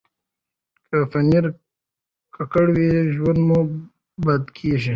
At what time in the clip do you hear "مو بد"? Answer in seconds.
3.47-4.43